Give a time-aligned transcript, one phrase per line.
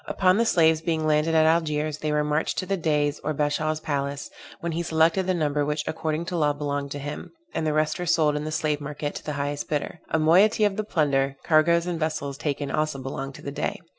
[0.07, 3.79] Upon the slaves being landed at Algiers they were marched to the Dey's or Bashaw's
[3.79, 7.73] palace, when he selected the number which according to law belonged to him; and the
[7.73, 9.99] rest were sold in the slave market to the highest bidder.
[10.09, 13.79] A moiety of the plunder, cargoes and vessels taken also belonged to the Dey.